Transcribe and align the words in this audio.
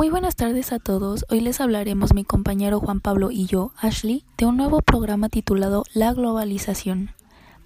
Muy 0.00 0.08
buenas 0.08 0.34
tardes 0.34 0.72
a 0.72 0.78
todos. 0.78 1.26
Hoy 1.28 1.42
les 1.42 1.60
hablaremos 1.60 2.14
mi 2.14 2.24
compañero 2.24 2.80
Juan 2.80 3.00
Pablo 3.00 3.30
y 3.30 3.44
yo, 3.44 3.74
Ashley, 3.76 4.24
de 4.38 4.46
un 4.46 4.56
nuevo 4.56 4.80
programa 4.80 5.28
titulado 5.28 5.84
La 5.92 6.14
globalización. 6.14 7.10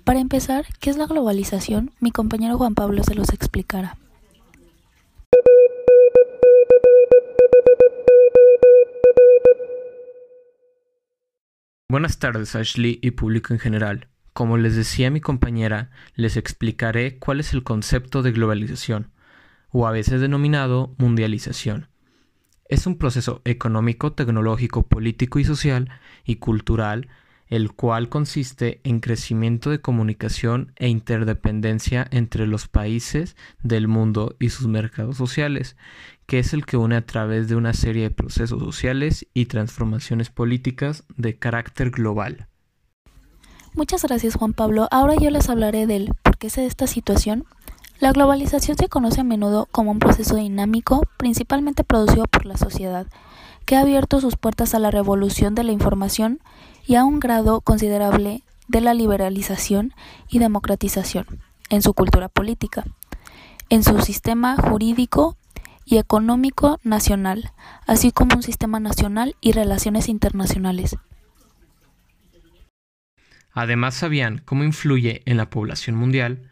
Para 0.03 0.19
empezar, 0.19 0.67
¿qué 0.81 0.91
es 0.91 0.97
la 0.97 1.07
globalización? 1.07 1.93
Mi 2.01 2.11
compañero 2.11 2.59
Juan 2.59 2.75
Pablo 2.75 3.05
se 3.05 3.15
los 3.15 3.33
explicará. 3.33 3.97
Buenas 11.89 12.19
tardes 12.19 12.57
Ashley 12.57 12.99
y 13.01 13.13
público 13.13 13.55
en 13.55 13.61
general. 13.61 14.09
Como 14.33 14.57
les 14.57 14.75
decía 14.75 15.09
mi 15.13 15.21
compañera, 15.21 15.93
les 16.17 16.37
explicaré 16.37 17.17
cuál 17.21 17.39
es 17.39 17.53
el 17.55 17.63
concepto 17.63 18.23
de 18.23 18.33
globalización, 18.33 19.13
o 19.71 19.87
a 19.87 19.93
veces 19.93 20.21
denominado 20.21 20.97
mundialización. 20.99 21.94
Es 22.69 22.87
un 22.87 22.97
proceso 22.97 23.43
económico, 23.45 24.13
tecnológico, 24.13 24.83
político 24.83 25.39
y 25.39 25.45
social 25.45 25.91
y 26.25 26.37
cultural, 26.37 27.09
el 27.49 27.73
cual 27.73 28.09
consiste 28.09 28.81
en 28.85 29.01
crecimiento 29.01 29.71
de 29.71 29.81
comunicación 29.81 30.73
e 30.77 30.89
interdependencia 30.89 32.07
entre 32.11 32.47
los 32.47 32.69
países 32.69 33.37
del 33.63 33.87
mundo 33.87 34.35
y 34.41 34.49
sus 34.49 34.67
mercados 34.67 35.17
sociales, 35.17 35.77
que 36.27 36.39
es 36.39 36.55
el 36.55 36.65
que 36.65 36.77
une 36.77 36.97
a 36.97 37.07
través 37.07 37.49
de 37.49 37.57
una 37.57 37.75
serie 37.75 38.05
de 38.05 38.11
procesos 38.11 38.63
sociales 38.63 39.27
y 39.35 39.47
transformaciones 39.47 40.31
políticas 40.31 41.05
de 41.17 41.39
carácter 41.39 41.91
global. 41.91 42.49
Muchas 43.75 44.05
gracias 44.05 44.37
Juan 44.37 44.53
Pablo. 44.53 44.89
Ahora 44.91 45.15
yo 45.21 45.31
les 45.31 45.49
hablaré 45.49 45.87
del 45.87 46.11
por 46.23 46.39
qué 46.39 46.49
se 46.49 46.63
da 46.63 46.67
esta 46.67 46.87
situación. 46.87 47.45
La 48.01 48.13
globalización 48.13 48.77
se 48.77 48.89
conoce 48.89 49.21
a 49.21 49.25
menudo 49.25 49.69
como 49.71 49.91
un 49.91 49.99
proceso 49.99 50.37
dinámico, 50.37 51.03
principalmente 51.17 51.85
producido 51.85 52.25
por 52.27 52.45
la 52.45 52.57
sociedad, 52.57 53.07
que 53.65 53.77
ha 53.77 53.81
abierto 53.81 54.21
sus 54.21 54.37
puertas 54.37 54.75
a 54.75 54.79
la 54.79 54.91
revolución 54.91 55.55
de 55.55 55.65
la 55.65 55.73
información 55.73 56.41
y 56.87 56.97
a 56.97 57.05
un 57.05 57.21
grado 57.21 57.61
considerable 57.61 58.43
de 58.69 58.81
la 58.81 58.95
liberalización 58.95 59.95
y 60.29 60.39
democratización 60.39 61.27
en 61.71 61.83
su 61.83 61.95
cultura 61.95 62.29
política, 62.29 62.85
en 63.71 63.83
su 63.83 64.01
sistema 64.01 64.57
jurídico 64.57 65.37
y 65.85 65.99
económico 65.99 66.81
nacional, 66.83 67.53
así 67.87 68.11
como 68.11 68.37
un 68.37 68.43
sistema 68.43 68.81
nacional 68.81 69.37
y 69.41 69.53
relaciones 69.53 70.09
internacionales. 70.09 70.97
Además 73.53 73.95
sabían 73.95 74.43
cómo 74.45 74.65
influye 74.65 75.23
en 75.27 75.37
la 75.37 75.49
población 75.49 75.97
mundial. 75.97 76.51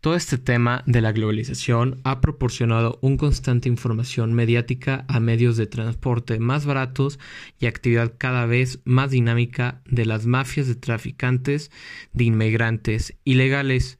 Todo 0.00 0.14
este 0.14 0.38
tema 0.38 0.82
de 0.86 1.00
la 1.00 1.12
globalización 1.12 2.00
ha 2.04 2.20
proporcionado 2.20 2.98
un 3.02 3.16
constante 3.16 3.68
información 3.68 4.34
mediática 4.34 5.04
a 5.08 5.20
medios 5.20 5.56
de 5.56 5.66
transporte 5.66 6.38
más 6.38 6.64
baratos 6.64 7.18
y 7.58 7.66
actividad 7.66 8.14
cada 8.16 8.46
vez 8.46 8.80
más 8.84 9.10
dinámica 9.10 9.80
de 9.86 10.06
las 10.06 10.26
mafias 10.26 10.68
de 10.68 10.76
traficantes 10.76 11.70
de 12.12 12.24
inmigrantes 12.24 13.16
ilegales, 13.24 13.98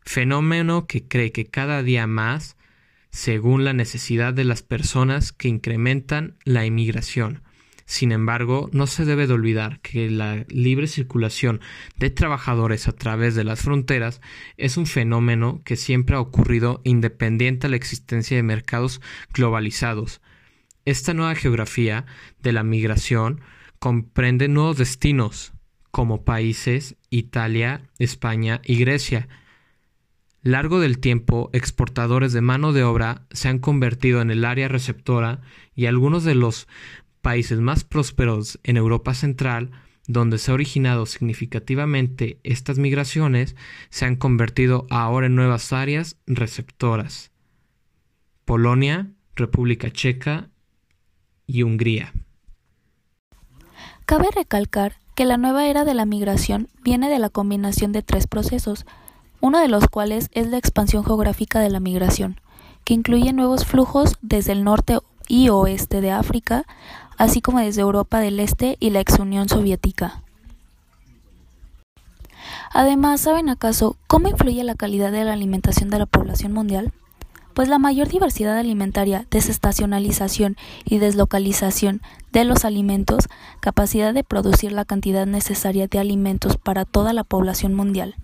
fenómeno 0.00 0.86
que 0.86 1.06
cree 1.06 1.30
que 1.30 1.46
cada 1.46 1.82
día 1.82 2.06
más 2.06 2.56
según 3.10 3.64
la 3.64 3.72
necesidad 3.72 4.34
de 4.34 4.42
las 4.42 4.62
personas 4.62 5.32
que 5.32 5.46
incrementan 5.46 6.36
la 6.44 6.66
inmigración 6.66 7.42
sin 7.86 8.12
embargo, 8.12 8.70
no 8.72 8.86
se 8.86 9.04
debe 9.04 9.26
de 9.26 9.34
olvidar 9.34 9.80
que 9.80 10.10
la 10.10 10.44
libre 10.48 10.86
circulación 10.86 11.60
de 11.96 12.10
trabajadores 12.10 12.88
a 12.88 12.92
través 12.92 13.34
de 13.34 13.44
las 13.44 13.60
fronteras 13.60 14.20
es 14.56 14.76
un 14.76 14.86
fenómeno 14.86 15.60
que 15.64 15.76
siempre 15.76 16.16
ha 16.16 16.20
ocurrido 16.20 16.80
independiente 16.84 17.66
a 17.66 17.70
la 17.70 17.76
existencia 17.76 18.36
de 18.36 18.42
mercados 18.42 19.02
globalizados. 19.34 20.22
Esta 20.86 21.12
nueva 21.12 21.34
geografía 21.34 22.06
de 22.42 22.52
la 22.52 22.62
migración 22.62 23.42
comprende 23.78 24.48
nuevos 24.48 24.78
destinos, 24.78 25.52
como 25.90 26.24
países 26.24 26.96
Italia, 27.10 27.82
España 27.98 28.60
y 28.64 28.76
Grecia. 28.78 29.28
Largo 30.42 30.80
del 30.80 30.98
tiempo, 30.98 31.48
exportadores 31.52 32.32
de 32.32 32.40
mano 32.40 32.72
de 32.72 32.82
obra 32.82 33.26
se 33.30 33.48
han 33.48 33.58
convertido 33.58 34.20
en 34.20 34.30
el 34.30 34.44
área 34.44 34.68
receptora 34.68 35.40
y 35.74 35.86
algunos 35.86 36.24
de 36.24 36.34
los 36.34 36.66
países 37.24 37.58
más 37.58 37.84
prósperos 37.84 38.60
en 38.64 38.76
Europa 38.76 39.14
Central, 39.14 39.70
donde 40.06 40.36
se 40.36 40.50
ha 40.50 40.54
originado 40.54 41.06
significativamente 41.06 42.38
estas 42.44 42.78
migraciones, 42.78 43.56
se 43.88 44.04
han 44.04 44.16
convertido 44.16 44.86
ahora 44.90 45.26
en 45.26 45.34
nuevas 45.34 45.72
áreas 45.72 46.18
receptoras. 46.26 47.32
Polonia, 48.44 49.10
República 49.34 49.90
Checa 49.90 50.50
y 51.46 51.62
Hungría. 51.62 52.12
Cabe 54.04 54.28
recalcar 54.36 54.98
que 55.14 55.24
la 55.24 55.38
nueva 55.38 55.66
era 55.66 55.86
de 55.86 55.94
la 55.94 56.04
migración 56.04 56.68
viene 56.82 57.08
de 57.08 57.18
la 57.18 57.30
combinación 57.30 57.92
de 57.92 58.02
tres 58.02 58.26
procesos, 58.26 58.84
uno 59.40 59.60
de 59.60 59.68
los 59.68 59.88
cuales 59.88 60.28
es 60.32 60.48
la 60.48 60.58
expansión 60.58 61.06
geográfica 61.06 61.60
de 61.60 61.70
la 61.70 61.80
migración, 61.80 62.38
que 62.84 62.92
incluye 62.92 63.32
nuevos 63.32 63.64
flujos 63.64 64.18
desde 64.20 64.52
el 64.52 64.62
norte 64.62 64.98
y 65.28 65.48
oeste 65.48 66.00
de 66.00 66.10
África 66.10 66.64
así 67.18 67.40
como 67.40 67.60
desde 67.60 67.82
Europa 67.82 68.20
del 68.20 68.40
Este 68.40 68.76
y 68.80 68.90
la 68.90 69.00
ex 69.00 69.18
Unión 69.18 69.48
Soviética. 69.48 70.22
Además, 72.72 73.20
¿saben 73.20 73.48
acaso 73.48 73.96
cómo 74.06 74.28
influye 74.28 74.64
la 74.64 74.74
calidad 74.74 75.12
de 75.12 75.24
la 75.24 75.32
alimentación 75.32 75.90
de 75.90 75.98
la 75.98 76.06
población 76.06 76.52
mundial? 76.52 76.92
Pues 77.54 77.68
la 77.68 77.78
mayor 77.78 78.08
diversidad 78.08 78.58
alimentaria, 78.58 79.26
desestacionalización 79.30 80.56
y 80.84 80.98
deslocalización 80.98 82.02
de 82.32 82.44
los 82.44 82.64
alimentos, 82.64 83.28
capacidad 83.60 84.12
de 84.12 84.24
producir 84.24 84.72
la 84.72 84.84
cantidad 84.84 85.24
necesaria 85.24 85.86
de 85.86 86.00
alimentos 86.00 86.56
para 86.56 86.84
toda 86.84 87.12
la 87.12 87.22
población 87.22 87.74
mundial. 87.74 88.16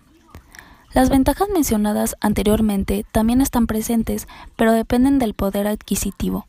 Las 0.92 1.10
ventajas 1.10 1.48
mencionadas 1.48 2.16
anteriormente 2.20 3.06
también 3.12 3.40
están 3.40 3.68
presentes, 3.68 4.26
pero 4.56 4.72
dependen 4.72 5.20
del 5.20 5.34
poder 5.34 5.68
adquisitivo. 5.68 6.48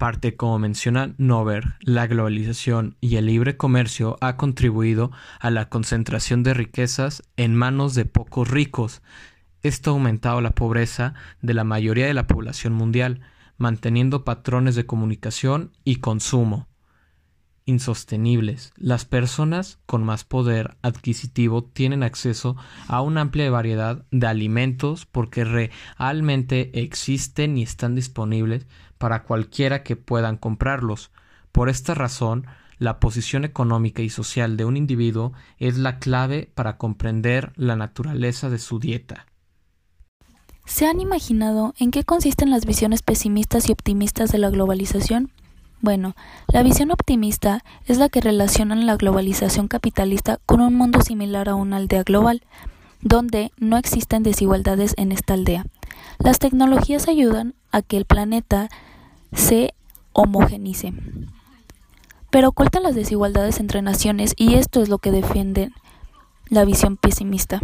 Aparte, 0.00 0.34
como 0.34 0.58
menciona 0.58 1.12
Nover, 1.18 1.74
la 1.80 2.06
globalización 2.06 2.96
y 3.02 3.16
el 3.16 3.26
libre 3.26 3.58
comercio 3.58 4.16
ha 4.22 4.38
contribuido 4.38 5.12
a 5.40 5.50
la 5.50 5.68
concentración 5.68 6.42
de 6.42 6.54
riquezas 6.54 7.22
en 7.36 7.54
manos 7.54 7.94
de 7.94 8.06
pocos 8.06 8.48
ricos. 8.48 9.02
Esto 9.62 9.90
ha 9.90 9.92
aumentado 9.92 10.40
la 10.40 10.52
pobreza 10.52 11.12
de 11.42 11.52
la 11.52 11.64
mayoría 11.64 12.06
de 12.06 12.14
la 12.14 12.26
población 12.26 12.72
mundial, 12.72 13.20
manteniendo 13.58 14.24
patrones 14.24 14.74
de 14.74 14.86
comunicación 14.86 15.72
y 15.84 15.96
consumo 15.96 16.69
insostenibles. 17.70 18.72
Las 18.76 19.04
personas 19.04 19.78
con 19.86 20.04
más 20.04 20.24
poder 20.24 20.76
adquisitivo 20.82 21.64
tienen 21.64 22.02
acceso 22.02 22.56
a 22.88 23.00
una 23.00 23.22
amplia 23.22 23.50
variedad 23.50 24.04
de 24.10 24.26
alimentos 24.26 25.06
porque 25.06 25.44
realmente 25.44 26.70
existen 26.82 27.56
y 27.56 27.62
están 27.62 27.94
disponibles 27.94 28.66
para 28.98 29.22
cualquiera 29.22 29.82
que 29.82 29.96
puedan 29.96 30.36
comprarlos. 30.36 31.10
Por 31.52 31.68
esta 31.68 31.94
razón, 31.94 32.46
la 32.78 33.00
posición 33.00 33.44
económica 33.44 34.02
y 34.02 34.10
social 34.10 34.56
de 34.56 34.64
un 34.64 34.76
individuo 34.76 35.32
es 35.58 35.78
la 35.78 35.98
clave 35.98 36.50
para 36.54 36.76
comprender 36.76 37.52
la 37.56 37.76
naturaleza 37.76 38.50
de 38.50 38.58
su 38.58 38.78
dieta. 38.78 39.26
¿Se 40.66 40.86
han 40.86 41.00
imaginado 41.00 41.74
en 41.78 41.90
qué 41.90 42.04
consisten 42.04 42.50
las 42.50 42.64
visiones 42.64 43.02
pesimistas 43.02 43.68
y 43.68 43.72
optimistas 43.72 44.30
de 44.30 44.38
la 44.38 44.50
globalización? 44.50 45.32
Bueno, 45.82 46.14
la 46.52 46.62
visión 46.62 46.90
optimista 46.90 47.64
es 47.86 47.96
la 47.96 48.10
que 48.10 48.20
relaciona 48.20 48.74
la 48.76 48.96
globalización 48.96 49.66
capitalista 49.66 50.38
con 50.44 50.60
un 50.60 50.74
mundo 50.74 51.00
similar 51.00 51.48
a 51.48 51.54
una 51.54 51.78
aldea 51.78 52.02
global, 52.02 52.42
donde 53.00 53.50
no 53.56 53.78
existen 53.78 54.22
desigualdades 54.22 54.92
en 54.98 55.10
esta 55.10 55.34
aldea. 55.34 55.64
Las 56.18 56.38
tecnologías 56.38 57.08
ayudan 57.08 57.54
a 57.72 57.80
que 57.80 57.96
el 57.96 58.04
planeta 58.04 58.68
se 59.32 59.72
homogenice, 60.12 60.92
pero 62.30 62.48
ocultan 62.48 62.82
las 62.82 62.94
desigualdades 62.94 63.58
entre 63.58 63.80
naciones 63.80 64.34
y 64.36 64.54
esto 64.54 64.82
es 64.82 64.90
lo 64.90 64.98
que 64.98 65.10
defiende 65.10 65.70
la 66.50 66.66
visión 66.66 66.98
pesimista. 66.98 67.60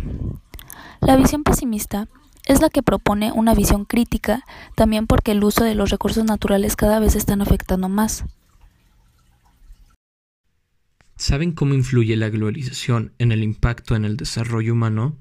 La 1.00 1.16
visión 1.16 1.42
pesimista 1.42 2.08
es 2.46 2.60
la 2.60 2.70
que 2.70 2.82
propone 2.82 3.32
una 3.32 3.54
visión 3.54 3.84
crítica, 3.84 4.44
también 4.74 5.06
porque 5.06 5.32
el 5.32 5.44
uso 5.44 5.64
de 5.64 5.74
los 5.74 5.90
recursos 5.90 6.24
naturales 6.24 6.76
cada 6.76 7.00
vez 7.00 7.16
están 7.16 7.42
afectando 7.42 7.88
más. 7.88 8.24
¿Saben 11.16 11.52
cómo 11.52 11.74
influye 11.74 12.14
la 12.16 12.28
globalización 12.28 13.12
en 13.18 13.32
el 13.32 13.42
impacto 13.42 13.96
en 13.96 14.04
el 14.04 14.16
desarrollo 14.16 14.74
humano? 14.74 15.16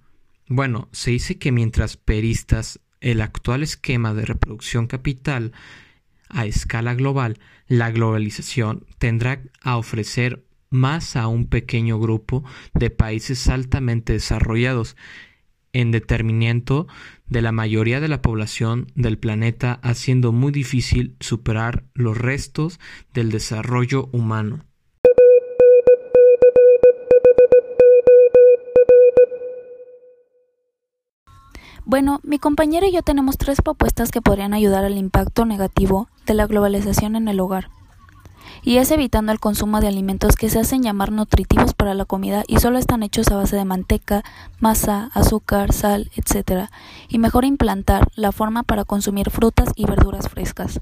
Bueno, 0.47 0.87
se 0.91 1.11
dice 1.11 1.37
que 1.39 1.51
mientras 1.51 1.97
peristas 1.97 2.79
el 3.01 3.21
actual 3.21 3.63
esquema 3.63 4.13
de 4.13 4.25
reproducción 4.25 4.87
capital 4.87 5.53
a 6.29 6.45
escala 6.45 6.93
global, 6.93 7.39
la 7.67 7.91
globalización 7.91 8.85
tendrá 8.99 9.41
a 9.61 9.77
ofrecer 9.77 10.43
más 10.69 11.15
a 11.15 11.27
un 11.27 11.47
pequeño 11.47 11.99
grupo 11.99 12.43
de 12.73 12.89
países 12.89 13.47
altamente 13.47 14.13
desarrollados 14.13 14.95
en 15.75 15.91
determinamiento 15.91 16.87
de 17.27 17.41
la 17.41 17.51
mayoría 17.51 17.99
de 17.99 18.07
la 18.07 18.21
población 18.21 18.87
del 18.95 19.17
planeta, 19.17 19.79
haciendo 19.83 20.31
muy 20.31 20.53
difícil 20.53 21.17
superar 21.19 21.83
los 21.93 22.17
restos 22.17 22.79
del 23.13 23.29
desarrollo 23.29 24.07
humano. 24.13 24.61
Bueno, 31.83 32.19
mi 32.23 32.39
compañero 32.39 32.87
y 32.87 32.93
yo 32.93 33.01
tenemos 33.03 33.37
tres 33.37 33.61
propuestas 33.61 34.11
que 34.11 34.21
podrían 34.21 34.53
ayudar 34.53 34.85
al 34.85 34.97
impacto 34.97 35.45
negativo 35.45 36.07
de 36.25 36.33
la 36.35 36.47
globalización 36.47 37.15
en 37.15 37.27
el 37.27 37.39
hogar 37.39 37.69
y 38.63 38.77
es 38.77 38.91
evitando 38.91 39.31
el 39.31 39.39
consumo 39.39 39.81
de 39.81 39.87
alimentos 39.87 40.35
que 40.35 40.49
se 40.49 40.59
hacen 40.59 40.83
llamar 40.83 41.11
nutritivos 41.11 41.73
para 41.73 41.93
la 41.93 42.05
comida 42.05 42.43
y 42.47 42.57
solo 42.57 42.77
están 42.77 43.03
hechos 43.03 43.29
a 43.29 43.35
base 43.35 43.55
de 43.55 43.65
manteca, 43.65 44.23
masa, 44.59 45.09
azúcar, 45.13 45.73
sal, 45.73 46.11
etc. 46.15 46.69
Y 47.09 47.19
mejor 47.19 47.45
implantar 47.45 48.07
la 48.15 48.31
forma 48.31 48.63
para 48.63 48.85
consumir 48.85 49.29
frutas 49.29 49.69
y 49.75 49.85
verduras 49.85 50.29
frescas. 50.29 50.81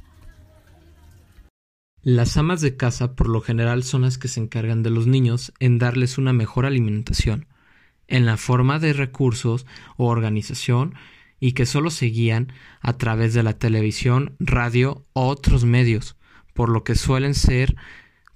Las 2.01 2.35
amas 2.35 2.59
de 2.59 2.75
casa 2.75 3.15
por 3.15 3.29
lo 3.29 3.41
general 3.41 3.83
son 3.83 4.01
las 4.01 4.17
que 4.17 4.27
se 4.27 4.41
encargan 4.41 4.83
de 4.83 4.89
los 4.89 5.07
niños 5.07 5.53
en 5.59 5.79
darles 5.79 6.17
una 6.17 6.33
mejor 6.33 6.65
alimentación, 6.65 7.47
en 8.07 8.25
la 8.25 8.35
forma 8.35 8.79
de 8.79 8.91
recursos 8.91 9.65
o 9.95 10.07
organización 10.07 10.95
y 11.39 11.53
que 11.53 11.65
solo 11.65 11.89
se 11.89 12.07
guían 12.07 12.51
a 12.81 12.93
través 12.93 13.33
de 13.33 13.43
la 13.43 13.53
televisión, 13.53 14.35
radio 14.39 15.05
o 15.13 15.27
otros 15.27 15.63
medios 15.65 16.17
por 16.53 16.69
lo 16.69 16.83
que 16.83 16.95
suelen 16.95 17.33
ser 17.33 17.75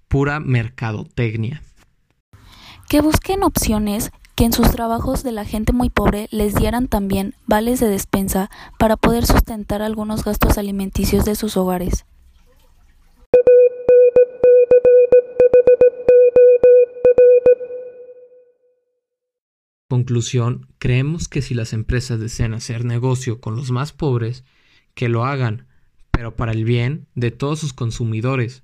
pura 0.08 0.40
mercadotecnia. 0.40 1.62
Que 2.90 3.02
busquen 3.02 3.44
opciones 3.44 4.12
que 4.36 4.46
en 4.46 4.54
sus 4.54 4.70
trabajos 4.72 5.24
de 5.24 5.32
la 5.32 5.46
gente 5.46 5.74
muy 5.74 5.90
pobre 5.90 6.28
les 6.32 6.54
dieran 6.54 6.88
también 6.88 7.34
vales 7.48 7.80
de 7.80 7.90
despensa 7.90 8.50
para 8.78 8.96
poder 8.96 9.26
sustentar 9.26 9.82
algunos 9.82 10.24
gastos 10.24 10.58
alimenticios 10.58 11.26
de 11.26 11.36
sus 11.36 11.58
hogares. 11.58 12.06
Conclusión, 19.90 20.68
creemos 20.80 21.28
que 21.28 21.42
si 21.42 21.54
las 21.56 21.74
empresas 21.74 22.20
desean 22.20 22.54
hacer 22.54 22.86
negocio 22.86 23.42
con 23.42 23.56
los 23.56 23.72
más 23.72 23.94
pobres, 23.94 24.44
que 24.94 25.10
lo 25.10 25.26
hagan, 25.26 25.66
pero 26.18 26.36
para 26.36 26.52
el 26.52 26.66
bien 26.66 27.06
de 27.14 27.30
todos 27.30 27.60
sus 27.60 27.74
consumidores, 27.74 28.64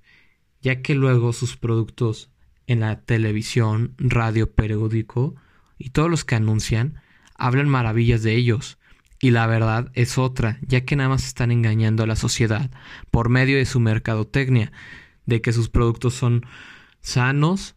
ya 0.64 0.82
que 0.82 0.96
luego 0.96 1.34
sus 1.34 1.56
productos 1.56 2.32
en 2.66 2.80
la 2.80 3.02
televisión, 3.02 3.94
radio, 4.00 4.52
periódico 4.52 5.36
y 5.78 5.92
todos 5.92 6.10
los 6.10 6.26
que 6.26 6.34
anuncian 6.34 6.96
hablan 7.36 7.70
maravillas 7.70 8.24
de 8.24 8.34
ellos. 8.34 8.80
Y 9.20 9.30
la 9.30 9.46
verdad 9.46 9.92
es 9.94 10.18
otra, 10.18 10.58
ya 10.64 10.84
que 10.84 10.96
nada 10.96 11.10
más 11.10 11.28
están 11.28 11.52
engañando 11.52 12.02
a 12.02 12.08
la 12.08 12.16
sociedad 12.16 12.72
por 13.12 13.30
medio 13.30 13.58
de 13.58 13.68
su 13.68 13.80
mercadotecnia, 13.80 14.72
de 15.28 15.44
que 15.44 15.54
sus 15.54 15.70
productos 15.70 16.16
son 16.16 16.48
sanos 17.02 17.76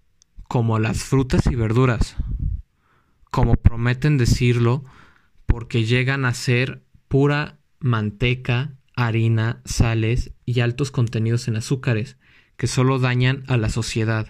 como 0.49 0.79
las 0.79 1.05
frutas 1.05 1.47
y 1.49 1.55
verduras, 1.55 2.17
como 3.31 3.57
prometen 3.57 4.17
decirlo, 4.17 4.87
porque 5.45 5.85
llegan 5.85 6.25
a 6.25 6.33
ser 6.33 6.83
pura 7.09 7.59
manteca, 7.79 8.73
harina, 8.97 9.61
sales 9.65 10.33
y 10.45 10.61
altos 10.61 10.91
contenidos 10.91 11.47
en 11.47 11.57
azúcares, 11.57 12.17
que 12.57 12.67
solo 12.67 12.99
dañan 12.99 13.45
a 13.47 13.57
la 13.57 13.69
sociedad. 13.69 14.27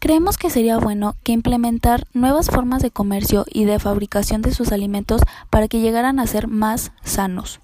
Creemos 0.00 0.36
que 0.36 0.50
sería 0.50 0.78
bueno 0.78 1.16
que 1.22 1.30
implementar 1.30 2.08
nuevas 2.12 2.50
formas 2.50 2.82
de 2.82 2.90
comercio 2.90 3.46
y 3.48 3.64
de 3.66 3.78
fabricación 3.78 4.42
de 4.42 4.52
sus 4.52 4.72
alimentos 4.72 5.22
para 5.48 5.68
que 5.68 5.80
llegaran 5.80 6.18
a 6.18 6.26
ser 6.26 6.48
más 6.48 6.90
sanos. 7.04 7.60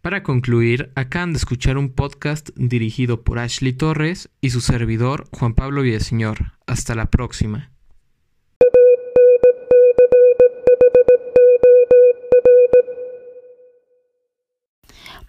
Para 0.00 0.22
concluir, 0.22 0.90
acaban 0.96 1.32
de 1.32 1.36
escuchar 1.36 1.76
un 1.76 1.90
podcast 1.90 2.48
dirigido 2.56 3.22
por 3.22 3.38
Ashley 3.38 3.74
Torres 3.74 4.30
y 4.40 4.50
su 4.50 4.62
servidor 4.62 5.28
Juan 5.32 5.54
Pablo 5.54 5.82
Villaseñor. 5.82 6.54
Hasta 6.66 6.94
la 6.94 7.10
próxima. 7.10 7.71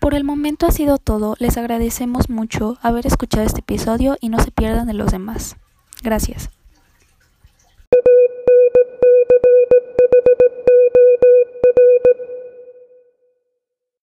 Por 0.03 0.15
el 0.15 0.25
momento 0.25 0.65
ha 0.65 0.71
sido 0.71 0.97
todo. 0.97 1.37
Les 1.39 1.55
agradecemos 1.55 2.29
mucho 2.29 2.77
haber 2.81 3.07
escuchado 3.07 3.45
este 3.45 3.61
episodio 3.61 4.17
y 4.19 4.27
no 4.27 4.37
se 4.43 4.51
pierdan 4.51 4.85
de 4.85 4.93
los 4.93 5.13
demás. 5.13 5.55
Gracias. 6.01 6.49